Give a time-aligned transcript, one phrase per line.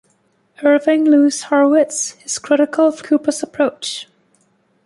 [0.63, 4.07] Irving Louis Horowitz is critical of Kuper's approach.